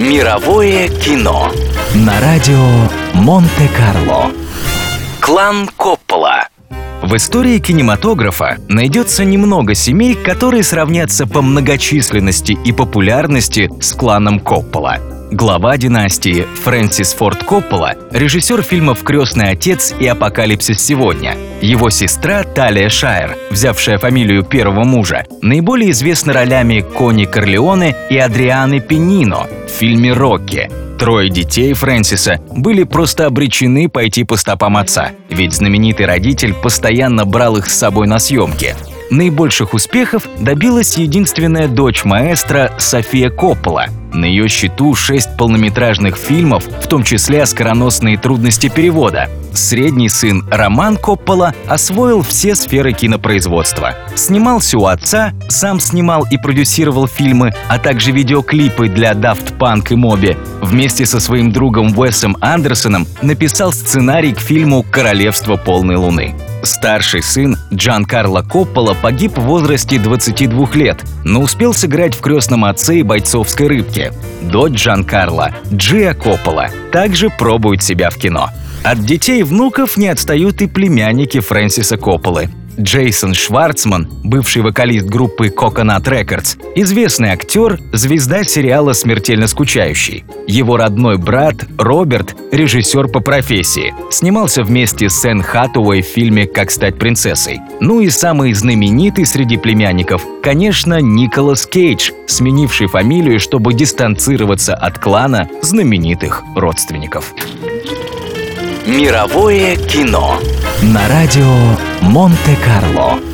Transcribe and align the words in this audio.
Мировое 0.00 0.88
кино 0.88 1.52
на 1.94 2.18
радио 2.22 2.56
Монте-Карло. 3.12 4.30
Клан 5.20 5.68
Коппола. 5.76 6.48
В 7.02 7.14
истории 7.16 7.58
кинематографа 7.58 8.56
найдется 8.66 9.26
немного 9.26 9.74
семей, 9.74 10.14
которые 10.14 10.62
сравнятся 10.62 11.26
по 11.26 11.42
многочисленности 11.42 12.52
и 12.52 12.72
популярности 12.72 13.70
с 13.82 13.92
кланом 13.92 14.40
Коппола– 14.40 15.00
Глава 15.30 15.76
династии 15.76 16.44
Фрэнсис 16.64 17.12
Форд 17.12 17.44
Коппола, 17.44 17.94
режиссер 18.10 18.62
фильмов 18.62 19.04
«Крестный 19.04 19.50
отец» 19.50 19.94
и 20.00 20.06
«Апокалипсис 20.08 20.84
сегодня». 20.84 21.36
Его 21.60 21.90
сестра 21.90 22.42
Талия 22.42 22.88
Шайер, 22.88 23.36
взявшая 23.50 23.98
фамилию 23.98 24.42
первого 24.42 24.84
мужа, 24.84 25.26
наиболее 25.42 25.90
известна 25.90 26.32
ролями 26.32 26.80
Кони 26.80 27.26
Корлеоне 27.26 27.94
и 28.08 28.16
Адрианы 28.16 28.80
Пенино 28.80 29.46
в 29.66 29.70
фильме 29.70 30.12
«Рокки». 30.12 30.70
Трое 30.98 31.28
детей 31.28 31.72
Фрэнсиса 31.74 32.40
были 32.50 32.84
просто 32.84 33.26
обречены 33.26 33.88
пойти 33.88 34.24
по 34.24 34.36
стопам 34.36 34.76
отца, 34.76 35.12
ведь 35.28 35.54
знаменитый 35.54 36.06
родитель 36.06 36.54
постоянно 36.54 37.26
брал 37.26 37.56
их 37.56 37.68
с 37.68 37.78
собой 37.78 38.06
на 38.06 38.18
съемки. 38.18 38.74
Наибольших 39.10 39.74
успехов 39.74 40.28
добилась 40.38 40.96
единственная 40.96 41.66
дочь 41.66 42.04
маэстро 42.04 42.72
София 42.78 43.28
Коппола. 43.28 43.86
На 44.12 44.24
ее 44.24 44.48
счету 44.48 44.94
шесть 44.94 45.36
полнометражных 45.36 46.16
фильмов, 46.16 46.64
в 46.64 46.86
том 46.86 47.02
числе 47.02 47.42
«Оскароносные 47.42 48.18
трудности 48.18 48.68
перевода». 48.68 49.28
Средний 49.52 50.08
сын 50.08 50.44
Роман 50.50 50.96
Коппола 50.96 51.54
освоил 51.66 52.22
все 52.22 52.54
сферы 52.54 52.92
кинопроизводства. 52.92 53.94
Снимался 54.14 54.78
у 54.78 54.86
отца, 54.86 55.32
сам 55.48 55.80
снимал 55.80 56.24
и 56.30 56.38
продюсировал 56.38 57.08
фильмы, 57.08 57.52
а 57.68 57.78
также 57.78 58.12
видеоклипы 58.12 58.88
для 58.88 59.12
Daft 59.12 59.58
Punk 59.58 59.88
и 59.90 59.96
Моби. 59.96 60.36
Вместе 60.60 61.04
со 61.04 61.18
своим 61.18 61.50
другом 61.50 61.98
Уэсом 61.98 62.36
Андерсоном 62.40 63.06
написал 63.22 63.72
сценарий 63.72 64.32
к 64.32 64.38
фильму 64.38 64.84
«Королевство 64.88 65.56
полной 65.56 65.96
луны». 65.96 66.34
Старший 66.62 67.22
сын 67.22 67.56
Джан 67.72 68.04
Карло 68.04 68.42
Коппола 68.42 68.94
погиб 68.94 69.38
в 69.38 69.42
возрасте 69.42 69.98
22 69.98 70.68
лет, 70.74 71.02
но 71.24 71.40
успел 71.40 71.72
сыграть 71.72 72.14
в 72.14 72.20
«Крестном 72.20 72.64
отце» 72.64 72.98
и 72.98 73.02
«Бойцовской 73.02 73.66
рыбке». 73.66 74.12
Дочь 74.42 74.74
Джан 74.74 75.04
Карло, 75.04 75.54
Джия 75.72 76.12
Коппола, 76.14 76.68
также 76.92 77.30
пробует 77.30 77.82
себя 77.82 78.10
в 78.10 78.16
кино. 78.16 78.50
От 78.82 79.00
детей 79.04 79.40
и 79.40 79.42
внуков 79.42 79.96
не 79.96 80.08
отстают 80.08 80.60
и 80.62 80.66
племянники 80.66 81.40
Фрэнсиса 81.40 81.96
Копполы. 81.96 82.50
Джейсон 82.80 83.34
Шварцман, 83.34 84.08
бывший 84.24 84.62
вокалист 84.62 85.06
группы 85.06 85.48
Coconut 85.48 86.04
Records, 86.04 86.58
известный 86.74 87.28
актер, 87.30 87.78
звезда 87.92 88.44
сериала 88.44 88.94
«Смертельно 88.94 89.46
скучающий». 89.46 90.24
Его 90.46 90.76
родной 90.76 91.18
брат 91.18 91.66
Роберт– 91.76 92.34
режиссер 92.52 93.08
по 93.08 93.20
профессии. 93.20 93.94
Снимался 94.10 94.62
вместе 94.62 95.10
с 95.10 95.24
Энн 95.24 95.42
Хатуэй 95.42 96.02
в 96.02 96.06
фильме 96.06 96.46
«Как 96.46 96.70
стать 96.70 96.98
принцессой». 96.98 97.60
Ну 97.80 98.00
и 98.00 98.08
самый 98.08 98.54
знаменитый 98.54 99.26
среди 99.26 99.58
племянников, 99.58 100.24
конечно, 100.42 101.00
Николас 101.00 101.66
Кейдж, 101.66 102.12
сменивший 102.26 102.86
фамилию, 102.86 103.40
чтобы 103.40 103.74
дистанцироваться 103.74 104.74
от 104.74 104.98
клана 104.98 105.48
знаменитых 105.60 106.42
родственников. 106.56 107.34
Мировое 108.86 109.76
кино 109.76 110.38
на 110.82 111.08
радио 111.08 111.76
Монте-Карло. 112.00 113.29